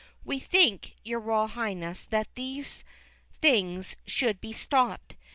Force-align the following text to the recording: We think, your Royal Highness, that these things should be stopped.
We 0.25 0.39
think, 0.39 0.95
your 1.05 1.19
Royal 1.19 1.49
Highness, 1.49 2.05
that 2.05 2.33
these 2.33 2.83
things 3.39 3.95
should 4.07 4.41
be 4.41 4.51
stopped. 4.51 5.15